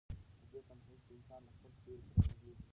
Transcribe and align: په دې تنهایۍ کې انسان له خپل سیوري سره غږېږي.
په 0.39 0.45
دې 0.51 0.59
تنهایۍ 0.67 0.97
کې 1.05 1.13
انسان 1.17 1.41
له 1.45 1.51
خپل 1.55 1.71
سیوري 1.81 2.09
سره 2.15 2.33
غږېږي. 2.41 2.63